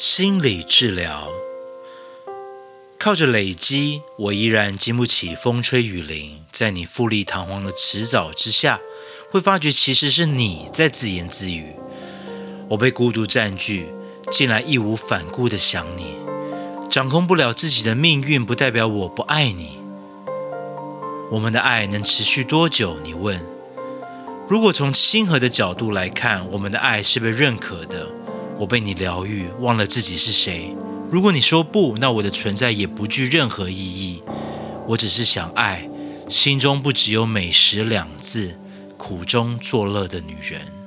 [0.00, 1.28] 心理治疗，
[3.00, 6.38] 靠着累积，我依然经不起风吹雨淋。
[6.52, 8.78] 在你富丽堂皇的辞藻之下，
[9.32, 11.72] 会发觉其实是你在自言自语。
[12.68, 13.88] 我被孤独占据，
[14.30, 16.14] 竟然义无反顾的想你。
[16.88, 19.80] 掌控不了自己的命运，不代表我不爱你。
[21.32, 23.00] 我们的爱能持续多久？
[23.02, 23.44] 你问。
[24.48, 28.08] 如果从亲和的角度来看，我们的爱是被认可的。
[28.58, 30.74] 我被你疗愈，忘了自己是谁。
[31.10, 34.22] 如果你说不，那我的存在也不具任何意义。
[34.86, 35.88] 我只是想爱，
[36.28, 38.58] 心中不只有美食两字，
[38.96, 40.77] 苦中作乐的女人。